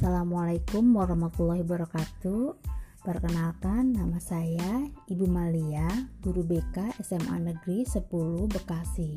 Assalamualaikum 0.00 0.96
warahmatullahi 0.96 1.60
wabarakatuh. 1.60 2.56
Perkenalkan 3.04 3.92
nama 3.92 4.16
saya 4.16 4.88
Ibu 5.04 5.28
Malia, 5.28 5.84
guru 6.24 6.40
BK 6.40 6.96
SMA 7.04 7.36
Negeri 7.36 7.84
10 7.84 8.08
Bekasi. 8.48 9.12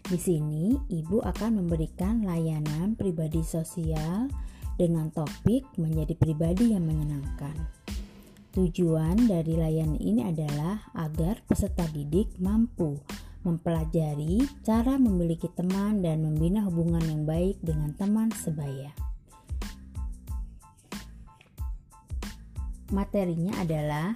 Di 0.00 0.16
sini 0.16 0.80
Ibu 0.80 1.20
akan 1.20 1.60
memberikan 1.60 2.24
layanan 2.24 2.96
pribadi 2.96 3.44
sosial 3.44 4.32
dengan 4.80 5.12
topik 5.12 5.68
menjadi 5.76 6.16
pribadi 6.16 6.72
yang 6.72 6.88
menyenangkan. 6.88 7.60
Tujuan 8.56 9.28
dari 9.28 9.60
layanan 9.60 10.00
ini 10.00 10.24
adalah 10.24 10.88
agar 10.96 11.44
peserta 11.44 11.84
didik 11.92 12.32
mampu 12.40 12.96
mempelajari 13.44 14.40
cara 14.64 14.96
memiliki 14.96 15.52
teman 15.52 16.00
dan 16.00 16.24
membina 16.24 16.64
hubungan 16.64 17.04
yang 17.04 17.28
baik 17.28 17.60
dengan 17.60 17.92
teman 17.92 18.32
sebaya. 18.32 19.03
Materinya 22.94 23.58
adalah 23.58 24.14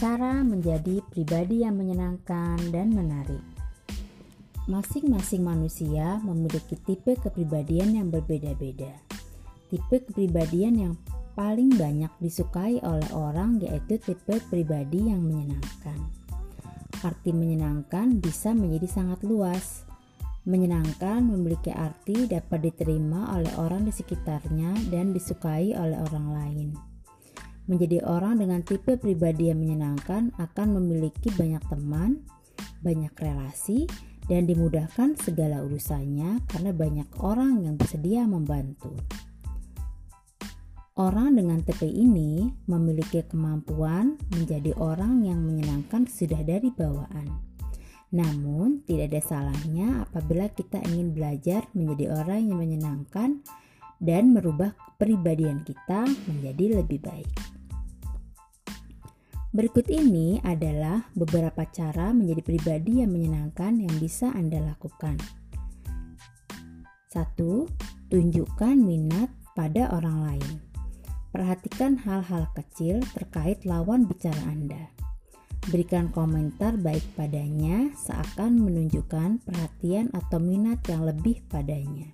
cara 0.00 0.40
menjadi 0.40 1.04
pribadi 1.12 1.60
yang 1.60 1.76
menyenangkan 1.76 2.56
dan 2.72 2.88
menarik. 2.88 3.44
Masing-masing 4.64 5.44
manusia 5.44 6.16
memiliki 6.24 6.80
tipe 6.88 7.20
kepribadian 7.20 8.00
yang 8.00 8.08
berbeda-beda. 8.08 8.96
Tipe 9.68 10.08
kepribadian 10.08 10.74
yang 10.80 10.94
paling 11.36 11.68
banyak 11.76 12.08
disukai 12.16 12.80
oleh 12.80 13.12
orang 13.12 13.60
yaitu 13.60 14.00
tipe 14.00 14.40
pribadi 14.48 15.12
yang 15.12 15.20
menyenangkan. 15.20 16.08
Arti 17.04 17.36
menyenangkan 17.36 18.24
bisa 18.24 18.56
menjadi 18.56 18.88
sangat 18.88 19.20
luas. 19.20 19.84
Menyenangkan 20.48 21.28
memiliki 21.28 21.76
arti 21.76 22.24
dapat 22.24 22.72
diterima 22.72 23.36
oleh 23.36 23.52
orang 23.60 23.84
di 23.84 23.92
sekitarnya 23.92 24.88
dan 24.88 25.12
disukai 25.12 25.76
oleh 25.76 26.00
orang 26.08 26.28
lain. 26.32 26.68
Menjadi 27.68 28.00
orang 28.08 28.40
dengan 28.40 28.64
tipe 28.64 28.96
pribadi 28.96 29.52
yang 29.52 29.60
menyenangkan 29.60 30.32
akan 30.40 30.80
memiliki 30.80 31.28
banyak 31.36 31.60
teman, 31.68 32.24
banyak 32.80 33.12
relasi, 33.12 33.84
dan 34.28 34.48
dimudahkan 34.48 35.16
segala 35.20 35.64
urusannya 35.64 36.44
karena 36.48 36.72
banyak 36.72 37.08
orang 37.20 37.64
yang 37.64 37.76
bersedia 37.76 38.24
membantu. 38.24 38.92
Orang 40.98 41.38
dengan 41.38 41.62
tipe 41.62 41.86
ini 41.86 42.50
memiliki 42.66 43.22
kemampuan 43.22 44.18
menjadi 44.34 44.74
orang 44.80 45.22
yang 45.22 45.44
menyenangkan 45.44 46.10
sudah 46.10 46.42
dari 46.42 46.74
bawaan. 46.74 47.38
Namun, 48.08 48.82
tidak 48.88 49.12
ada 49.14 49.20
salahnya 49.22 50.08
apabila 50.08 50.48
kita 50.50 50.80
ingin 50.88 51.12
belajar 51.12 51.68
menjadi 51.76 52.18
orang 52.18 52.50
yang 52.50 52.58
menyenangkan 52.58 53.44
dan 54.02 54.34
merubah 54.34 54.74
kepribadian 54.98 55.62
kita 55.62 56.10
menjadi 56.26 56.82
lebih 56.82 56.98
baik. 56.98 57.47
Berikut 59.58 59.90
ini 59.90 60.38
adalah 60.46 61.10
beberapa 61.18 61.66
cara 61.66 62.14
menjadi 62.14 62.46
pribadi 62.46 63.02
yang 63.02 63.10
menyenangkan 63.10 63.82
yang 63.82 63.90
bisa 63.98 64.30
Anda 64.30 64.62
lakukan. 64.62 65.18
1. 67.10 67.34
Tunjukkan 68.06 68.76
minat 68.78 69.26
pada 69.58 69.90
orang 69.90 70.18
lain. 70.30 70.52
Perhatikan 71.34 71.98
hal-hal 71.98 72.46
kecil 72.54 73.02
terkait 73.18 73.66
lawan 73.66 74.06
bicara 74.06 74.38
Anda. 74.46 74.94
Berikan 75.74 76.14
komentar 76.14 76.78
baik 76.78 77.18
padanya 77.18 77.90
seakan 77.98 78.62
menunjukkan 78.62 79.42
perhatian 79.42 80.14
atau 80.14 80.38
minat 80.38 80.86
yang 80.86 81.02
lebih 81.02 81.42
padanya. 81.50 82.06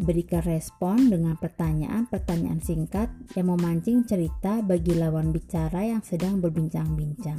Berikan 0.00 0.40
respon 0.48 1.12
dengan 1.12 1.36
pertanyaan-pertanyaan 1.36 2.64
singkat 2.64 3.12
yang 3.36 3.52
memancing 3.52 4.08
cerita 4.08 4.64
bagi 4.64 4.96
lawan 4.96 5.28
bicara 5.28 5.84
yang 5.84 6.00
sedang 6.00 6.40
berbincang-bincang. 6.40 7.36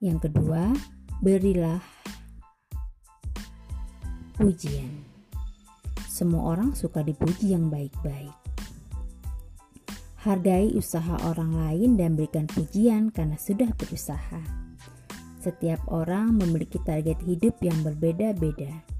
Yang 0.00 0.18
kedua, 0.24 0.72
berilah 1.20 1.84
pujian. 4.40 5.04
Semua 6.08 6.56
orang 6.56 6.72
suka 6.72 7.04
dipuji 7.04 7.52
yang 7.52 7.68
baik-baik. 7.68 8.32
Hargai 10.24 10.72
usaha 10.72 11.20
orang 11.28 11.60
lain 11.60 12.00
dan 12.00 12.16
berikan 12.16 12.48
pujian 12.48 13.12
karena 13.12 13.36
sudah 13.36 13.68
berusaha. 13.76 14.40
Setiap 15.44 15.84
orang 15.92 16.40
memiliki 16.40 16.80
target 16.80 17.20
hidup 17.20 17.60
yang 17.60 17.76
berbeda-beda 17.84 18.93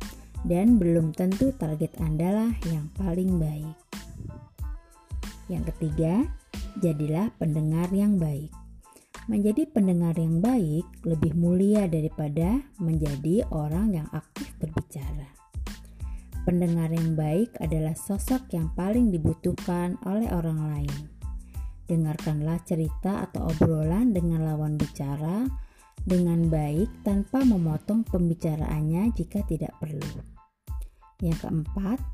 dan 0.44 0.76
belum 0.76 1.16
tentu 1.16 1.50
target 1.56 1.96
Anda 2.00 2.28
lah 2.30 2.52
yang 2.68 2.92
paling 3.00 3.40
baik. 3.40 3.76
Yang 5.48 5.72
ketiga, 5.72 6.24
jadilah 6.80 7.32
pendengar 7.36 7.88
yang 7.92 8.16
baik. 8.20 8.52
Menjadi 9.24 9.64
pendengar 9.72 10.12
yang 10.20 10.44
baik 10.44 10.84
lebih 11.08 11.32
mulia 11.32 11.88
daripada 11.88 12.60
menjadi 12.76 13.48
orang 13.48 13.96
yang 13.96 14.08
aktif 14.12 14.52
berbicara. 14.60 15.32
Pendengar 16.44 16.92
yang 16.92 17.16
baik 17.16 17.56
adalah 17.56 17.96
sosok 17.96 18.52
yang 18.52 18.68
paling 18.76 19.08
dibutuhkan 19.08 19.96
oleh 20.04 20.28
orang 20.28 20.60
lain. 20.60 20.96
Dengarkanlah 21.88 22.60
cerita 22.68 23.24
atau 23.24 23.48
obrolan 23.48 24.12
dengan 24.12 24.44
lawan 24.44 24.76
bicara 24.76 25.48
dengan 26.04 26.52
baik 26.52 27.00
tanpa 27.00 27.40
memotong 27.40 28.04
pembicaraannya 28.04 29.08
jika 29.16 29.40
tidak 29.48 29.72
perlu. 29.80 30.33
Yang 31.24 31.48
keempat, 31.48 32.04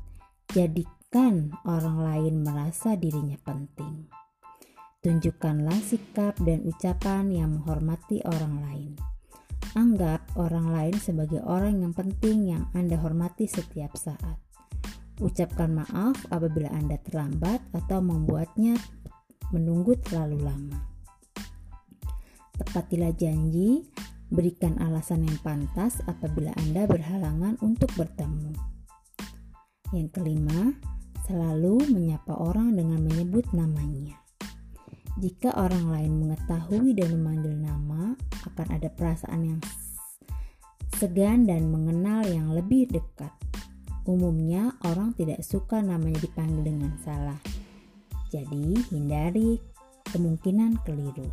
jadikan 0.55 1.51
orang 1.67 1.99
lain 1.99 2.47
merasa 2.47 2.95
dirinya 2.95 3.35
penting. 3.43 4.07
Tunjukkanlah 5.03 5.83
sikap 5.83 6.39
dan 6.39 6.63
ucapan 6.63 7.27
yang 7.27 7.59
menghormati 7.59 8.23
orang 8.23 8.63
lain. 8.63 8.91
Anggap 9.75 10.23
orang 10.39 10.71
lain 10.71 10.95
sebagai 10.95 11.43
orang 11.43 11.83
yang 11.83 11.91
penting 11.91 12.55
yang 12.55 12.63
Anda 12.71 12.95
hormati 12.95 13.51
setiap 13.51 13.99
saat. 13.99 14.39
Ucapkan 15.19 15.75
maaf 15.75 16.15
apabila 16.31 16.71
Anda 16.71 16.95
terlambat 17.03 17.59
atau 17.75 17.99
membuatnya 17.99 18.79
menunggu 19.51 19.99
terlalu 19.99 20.39
lama. 20.39 20.79
Tepatilah 22.55 23.11
janji, 23.19 23.91
berikan 24.31 24.79
alasan 24.79 25.27
yang 25.27 25.35
pantas 25.43 25.99
apabila 26.07 26.55
Anda 26.55 26.87
berhalangan 26.87 27.59
untuk 27.59 27.91
bertemu. 27.99 28.70
Yang 29.91 30.23
kelima, 30.23 30.71
selalu 31.27 31.83
menyapa 31.91 32.31
orang 32.31 32.79
dengan 32.79 33.03
menyebut 33.03 33.43
namanya. 33.51 34.15
Jika 35.19 35.51
orang 35.59 35.91
lain 35.91 36.11
mengetahui 36.23 36.95
dan 36.95 37.11
memanggil 37.19 37.59
nama, 37.59 38.15
akan 38.47 38.67
ada 38.71 38.87
perasaan 38.87 39.41
yang 39.43 39.61
segan 40.95 41.43
dan 41.43 41.67
mengenal 41.67 42.23
yang 42.23 42.55
lebih 42.55 42.87
dekat. 42.87 43.35
Umumnya, 44.07 44.79
orang 44.87 45.11
tidak 45.11 45.43
suka 45.43 45.83
namanya 45.83 46.23
dipanggil 46.23 46.63
dengan 46.63 46.95
salah. 47.03 47.37
Jadi, 48.31 48.79
hindari 48.95 49.59
kemungkinan 50.07 50.79
keliru. 50.87 51.27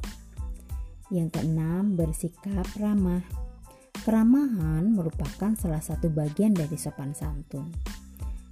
Yang 1.15 1.39
keenam, 1.39 1.95
bersikap 1.95 2.67
ramah. 2.75 3.23
Keramahan 4.03 4.99
merupakan 4.99 5.55
salah 5.55 5.81
satu 5.81 6.11
bagian 6.11 6.59
dari 6.59 6.75
sopan 6.75 7.15
santun 7.15 7.99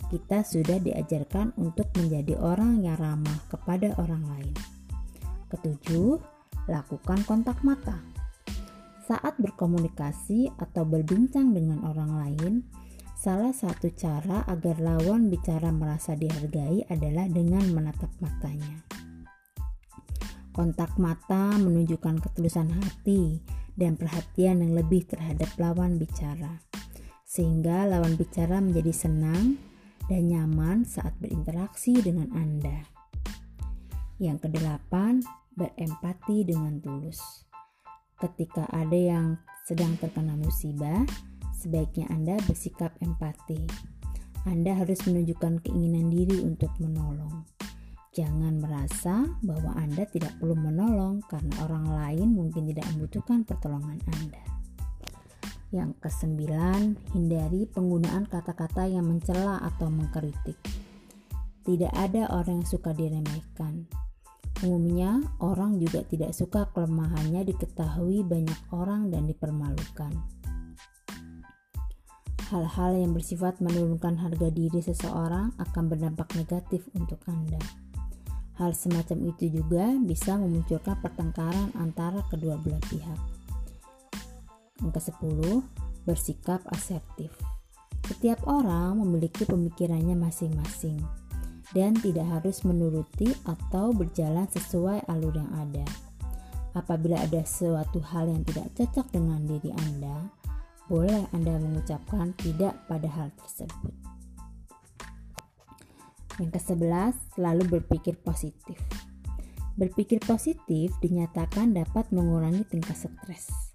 kita 0.07 0.47
sudah 0.47 0.79
diajarkan 0.79 1.51
untuk 1.59 1.91
menjadi 1.99 2.39
orang 2.39 2.87
yang 2.87 2.95
ramah 2.95 3.43
kepada 3.51 3.91
orang 3.99 4.23
lain. 4.31 4.55
Ketujuh, 5.51 6.23
lakukan 6.71 7.23
kontak 7.27 7.59
mata. 7.67 7.99
Saat 9.07 9.39
berkomunikasi 9.39 10.51
atau 10.59 10.83
berbincang 10.83 11.55
dengan 11.55 11.83
orang 11.87 12.13
lain, 12.19 12.55
salah 13.15 13.55
satu 13.55 13.91
cara 13.95 14.43
agar 14.51 14.83
lawan 14.83 15.31
bicara 15.31 15.71
merasa 15.71 16.19
dihargai 16.19 16.87
adalah 16.91 17.31
dengan 17.31 17.63
menatap 17.71 18.11
matanya. 18.19 18.83
Kontak 20.51 20.99
mata 20.99 21.55
menunjukkan 21.59 22.23
ketulusan 22.23 22.71
hati 22.75 23.39
dan 23.77 23.95
perhatian 23.95 24.65
yang 24.65 24.73
lebih 24.75 25.05
terhadap 25.07 25.53
lawan 25.61 26.01
bicara, 26.01 26.65
sehingga 27.29 27.85
lawan 27.87 28.17
bicara 28.17 28.59
menjadi 28.59 28.91
senang 28.91 29.61
dan 30.07 30.31
nyaman 30.31 30.87
saat 30.87 31.15
berinteraksi 31.19 31.99
dengan 31.99 32.31
Anda. 32.35 32.87
Yang 34.23 34.49
kedelapan, 34.49 35.21
berempati 35.57 36.47
dengan 36.47 36.79
tulus. 36.81 37.19
Ketika 38.17 38.69
ada 38.73 38.97
yang 38.97 39.37
sedang 39.65 39.97
terkena 40.01 40.37
musibah, 40.39 41.05
sebaiknya 41.53 42.09
Anda 42.09 42.41
bersikap 42.47 42.95
empati. 43.03 43.61
Anda 44.47 44.79
harus 44.79 45.03
menunjukkan 45.05 45.67
keinginan 45.67 46.09
diri 46.09 46.39
untuk 46.47 46.71
menolong. 46.79 47.43
Jangan 48.15 48.63
merasa 48.63 49.29
bahwa 49.45 49.77
Anda 49.77 50.09
tidak 50.09 50.39
perlu 50.41 50.57
menolong 50.57 51.21
karena 51.29 51.53
orang 51.69 51.85
lain 51.93 52.29
mungkin 52.33 52.65
tidak 52.73 52.89
membutuhkan 52.95 53.45
pertolongan 53.45 54.01
Anda. 54.09 54.56
Yang 55.75 55.99
kesembilan, 55.99 56.95
hindari 57.11 57.67
penggunaan 57.67 58.31
kata-kata 58.31 58.87
yang 58.87 59.07
mencela 59.07 59.59
atau 59.63 59.91
mengkritik. 59.91 60.59
tidak 61.67 61.91
ada 61.99 62.31
orang 62.31 62.63
yang 62.63 62.69
suka 62.71 62.95
diremehkan. 62.95 63.91
Umumnya, 64.63 65.19
orang 65.43 65.83
juga 65.83 66.07
tidak 66.07 66.31
suka 66.31 66.71
kelemahannya 66.71 67.43
diketahui 67.43 68.23
banyak 68.23 68.57
orang 68.71 69.11
dan 69.11 69.27
dipermalukan. 69.27 70.15
Hal-hal 72.47 72.95
yang 72.95 73.11
bersifat 73.11 73.59
menurunkan 73.59 74.15
harga 74.23 74.49
diri 74.55 74.79
seseorang 74.79 75.51
akan 75.59 75.85
berdampak 75.91 76.31
negatif 76.39 76.87
untuk 76.95 77.19
Anda. 77.27 77.59
Hal 78.57 78.73
semacam 78.73 79.35
itu 79.35 79.51
juga 79.51 79.93
bisa 79.99 80.39
memunculkan 80.39 80.97
pertengkaran 81.03 81.75
antara 81.77 82.23
kedua 82.31 82.57
belah 82.57 82.81
pihak. 82.87 83.36
Yang 84.81 84.93
ke-10, 85.01 85.41
bersikap 86.05 86.61
asertif. 86.73 87.33
Setiap 88.07 88.47
orang 88.47 89.03
memiliki 89.03 89.43
pemikirannya 89.43 90.15
masing-masing 90.15 91.03
dan 91.75 91.99
tidak 91.99 92.29
harus 92.31 92.63
menuruti 92.63 93.35
atau 93.43 93.91
berjalan 93.91 94.47
sesuai 94.47 95.11
alur 95.11 95.35
yang 95.35 95.51
ada. 95.57 95.87
Apabila 96.77 97.19
ada 97.19 97.43
suatu 97.43 97.99
hal 98.05 98.29
yang 98.31 98.45
tidak 98.47 98.69
cocok 98.77 99.09
dengan 99.11 99.43
diri 99.49 99.73
Anda, 99.75 100.29
boleh 100.87 101.27
Anda 101.35 101.59
mengucapkan 101.59 102.37
tidak 102.39 102.77
pada 102.87 103.09
hal 103.11 103.35
tersebut. 103.43 103.95
Yang 106.37 106.61
ke-11, 106.61 107.17
selalu 107.35 107.81
berpikir 107.81 108.21
positif. 108.21 108.77
Berpikir 109.75 110.21
positif 110.23 110.93
dinyatakan 111.01 111.73
dapat 111.73 112.13
mengurangi 112.13 112.63
tingkat 112.69 112.97
stres. 112.97 113.66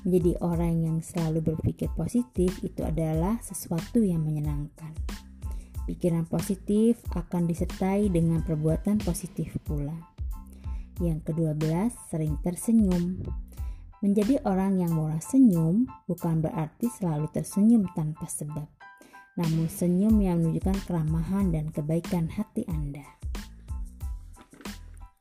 Menjadi 0.00 0.32
orang 0.40 0.80
yang 0.80 0.98
selalu 1.04 1.52
berpikir 1.52 1.92
positif 1.92 2.56
itu 2.64 2.80
adalah 2.80 3.36
sesuatu 3.44 4.00
yang 4.00 4.24
menyenangkan. 4.24 4.96
Pikiran 5.84 6.24
positif 6.24 7.02
akan 7.12 7.44
disertai 7.44 8.08
dengan 8.08 8.40
perbuatan 8.40 9.02
positif 9.04 9.52
pula. 9.66 9.92
Yang 11.00 11.32
kedua 11.32 11.52
belas, 11.52 11.92
sering 12.08 12.40
tersenyum. 12.40 13.20
Menjadi 14.00 14.40
orang 14.48 14.80
yang 14.80 14.96
murah 14.96 15.20
senyum 15.20 15.84
bukan 16.08 16.40
berarti 16.40 16.88
selalu 16.88 17.28
tersenyum 17.36 17.84
tanpa 17.92 18.24
sebab, 18.24 18.64
namun 19.36 19.68
senyum 19.68 20.16
yang 20.24 20.40
menunjukkan 20.40 20.88
keramahan 20.88 21.52
dan 21.52 21.68
kebaikan 21.68 22.32
hati 22.32 22.64
Anda. 22.64 23.04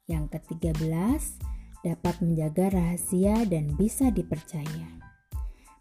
Yang 0.07 0.39
ketiga 0.39 0.71
belas, 0.79 1.35
dapat 1.85 2.19
menjaga 2.19 2.71
rahasia 2.73 3.47
dan 3.47 3.75
bisa 3.79 4.11
dipercaya. 4.11 4.89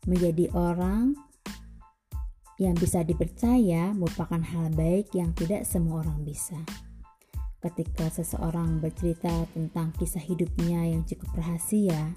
Menjadi 0.06 0.48
orang 0.54 1.14
yang 2.58 2.74
bisa 2.74 3.06
dipercaya 3.06 3.94
merupakan 3.94 4.42
hal 4.42 4.74
baik 4.74 5.14
yang 5.14 5.30
tidak 5.34 5.62
semua 5.66 6.02
orang 6.02 6.26
bisa. 6.26 6.58
Ketika 7.58 8.06
seseorang 8.10 8.78
bercerita 8.78 9.46
tentang 9.50 9.90
kisah 9.98 10.22
hidupnya 10.22 10.86
yang 10.86 11.02
cukup 11.02 11.42
rahasia, 11.42 12.14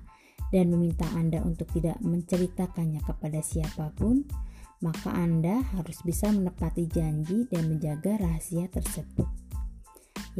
dan 0.52 0.68
meminta 0.68 1.08
Anda 1.16 1.40
untuk 1.42 1.72
tidak 1.72 1.98
menceritakannya 2.04 3.02
kepada 3.08 3.40
siapa 3.40 3.96
pun, 3.96 4.28
maka 4.84 5.10
Anda 5.16 5.64
harus 5.74 6.04
bisa 6.04 6.28
menepati 6.30 6.92
janji 6.92 7.48
dan 7.48 7.72
menjaga 7.72 8.20
rahasia 8.20 8.68
tersebut. 8.68 9.41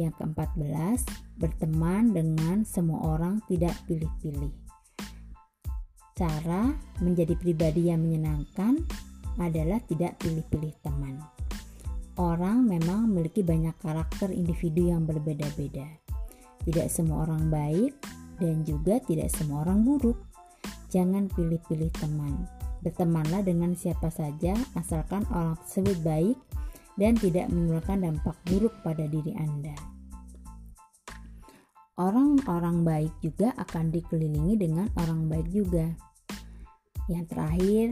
Yang 0.00 0.12
keempat 0.20 0.56
berteman 1.36 2.16
dengan 2.16 2.64
semua 2.64 3.16
orang 3.18 3.44
tidak 3.48 3.76
pilih-pilih. 3.84 4.52
Cara 6.12 6.72
menjadi 7.00 7.34
pribadi 7.36 7.88
yang 7.88 8.04
menyenangkan 8.04 8.80
adalah 9.40 9.80
tidak 9.84 10.20
pilih-pilih 10.20 10.72
teman. 10.84 11.16
Orang 12.20 12.68
memang 12.68 13.08
memiliki 13.08 13.40
banyak 13.40 13.72
karakter 13.80 14.28
individu 14.28 14.92
yang 14.92 15.08
berbeda-beda. 15.08 15.88
Tidak 16.62 16.86
semua 16.92 17.24
orang 17.24 17.48
baik, 17.48 17.96
dan 18.42 18.66
juga 18.66 18.98
tidak 19.06 19.30
semua 19.32 19.62
orang 19.62 19.86
buruk. 19.86 20.18
Jangan 20.92 21.30
pilih-pilih 21.32 21.88
teman. 21.96 22.44
Bertemanlah 22.82 23.46
dengan 23.46 23.72
siapa 23.78 24.10
saja 24.10 24.58
asalkan 24.74 25.22
orang 25.30 25.54
tersebut 25.62 26.02
baik 26.02 26.36
dan 26.96 27.16
tidak 27.16 27.48
menimbulkan 27.48 28.04
dampak 28.04 28.36
buruk 28.48 28.74
pada 28.84 29.08
diri 29.08 29.32
Anda. 29.38 29.74
Orang-orang 32.00 32.82
baik 32.88 33.14
juga 33.20 33.52
akan 33.60 33.92
dikelilingi 33.92 34.56
dengan 34.56 34.88
orang 34.96 35.28
baik 35.28 35.48
juga. 35.52 35.92
Yang 37.06 37.24
terakhir, 37.36 37.86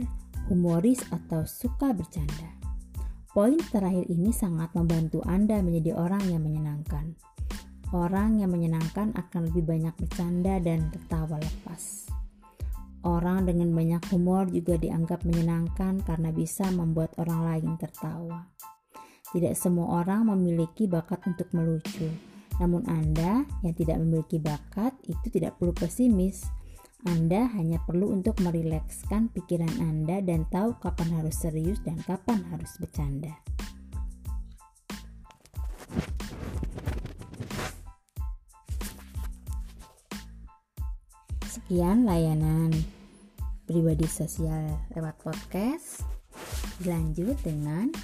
humoris 0.48 1.04
atau 1.12 1.44
suka 1.44 1.92
bercanda. 1.92 2.56
Poin 3.30 3.60
terakhir 3.70 4.10
ini 4.10 4.34
sangat 4.34 4.74
membantu 4.74 5.22
Anda 5.22 5.62
menjadi 5.62 5.94
orang 5.94 6.26
yang 6.26 6.42
menyenangkan. 6.42 7.14
Orang 7.94 8.42
yang 8.42 8.50
menyenangkan 8.50 9.14
akan 9.14 9.50
lebih 9.50 9.66
banyak 9.66 9.94
bercanda 9.94 10.58
dan 10.58 10.90
tertawa 10.90 11.38
lepas. 11.38 12.10
Orang 13.06 13.48
dengan 13.48 13.72
banyak 13.72 14.02
humor 14.12 14.50
juga 14.50 14.76
dianggap 14.76 15.22
menyenangkan 15.22 16.04
karena 16.04 16.30
bisa 16.34 16.68
membuat 16.74 17.14
orang 17.22 17.40
lain 17.46 17.70
tertawa. 17.78 18.50
Tidak 19.30 19.54
semua 19.54 20.02
orang 20.02 20.26
memiliki 20.26 20.90
bakat 20.90 21.22
untuk 21.22 21.46
melucu, 21.54 22.10
namun 22.58 22.82
Anda 22.90 23.46
yang 23.62 23.74
tidak 23.78 24.02
memiliki 24.02 24.42
bakat 24.42 24.90
itu 25.06 25.30
tidak 25.30 25.54
perlu 25.54 25.70
pesimis. 25.70 26.50
Anda 27.06 27.46
hanya 27.54 27.78
perlu 27.86 28.10
untuk 28.10 28.42
merilekskan 28.42 29.30
pikiran 29.30 29.70
Anda 29.78 30.18
dan 30.18 30.50
tahu 30.50 30.76
kapan 30.82 31.22
harus 31.22 31.38
serius 31.38 31.78
dan 31.86 32.02
kapan 32.02 32.42
harus 32.50 32.74
bercanda. 32.82 33.38
Sekian 41.46 42.02
layanan 42.02 42.74
pribadi 43.62 44.10
sosial 44.10 44.74
lewat 44.90 45.14
podcast. 45.22 46.02
Dilanjut 46.82 47.38
dengan 47.46 47.94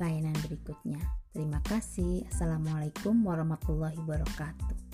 layanan 0.00 0.34
berikutnya. 0.42 0.98
Terima 1.30 1.60
kasih. 1.62 2.26
Assalamualaikum 2.32 3.20
warahmatullahi 3.22 3.94
wabarakatuh. 4.00 4.89